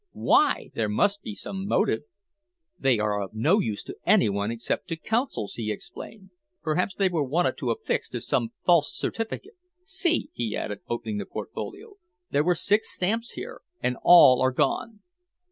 "Why? 0.13 0.71
There 0.73 0.89
must 0.89 1.21
be 1.21 1.35
some 1.35 1.67
motive!" 1.67 2.01
"They 2.79 2.97
are 2.97 3.21
of 3.21 3.35
no 3.35 3.59
use 3.59 3.83
to 3.83 3.93
anyone 4.03 4.49
except 4.49 4.87
to 4.87 4.95
Consuls," 4.95 5.53
he 5.53 5.71
explained. 5.71 6.31
"Perhaps 6.63 6.95
they 6.95 7.07
were 7.07 7.21
wanted 7.23 7.55
to 7.59 7.69
affix 7.69 8.09
to 8.09 8.19
some 8.19 8.49
false 8.65 8.95
certificate. 8.97 9.53
See," 9.83 10.31
he 10.33 10.55
added, 10.57 10.79
opening 10.87 11.19
the 11.19 11.27
portfolio, 11.27 11.97
"there 12.31 12.43
were 12.43 12.55
six 12.55 12.89
stamps 12.89 13.33
here, 13.33 13.61
and 13.79 13.95
all 14.01 14.41
are 14.41 14.49
gone." 14.51 15.01